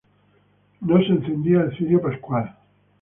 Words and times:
No 0.79 0.97
se 0.97 1.09
encendía 1.09 1.61
el 1.61 1.77
cirio 1.77 2.01
pascual. 2.01 2.55